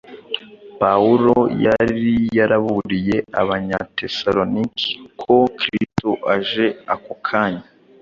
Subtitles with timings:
[0.79, 1.99] Pawulo yari
[2.37, 4.87] yaraburiye Abanyatesalonike
[5.21, 7.63] ko Kristo aje ako kanya.